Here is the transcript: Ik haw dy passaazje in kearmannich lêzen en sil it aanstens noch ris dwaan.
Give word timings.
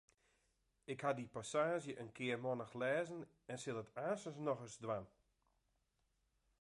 Ik 0.93 0.99
haw 1.03 1.15
dy 1.17 1.25
passaazje 1.35 1.93
in 2.01 2.11
kearmannich 2.17 2.73
lêzen 2.81 3.21
en 3.51 3.57
sil 3.63 3.81
it 3.83 3.93
aanstens 4.05 4.39
noch 4.45 4.61
ris 4.63 4.75
dwaan. 4.83 5.05